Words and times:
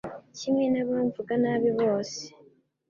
kimwe 0.37 0.65
n’abamvuga 0.73 1.33
nabi 1.43 1.69
bose 1.79 2.21